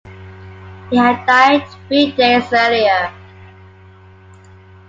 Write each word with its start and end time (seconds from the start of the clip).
He 0.89 0.97
had 0.97 1.27
died 1.27 1.63
three 1.87 2.11
days 2.13 2.51
earlier. 2.51 3.13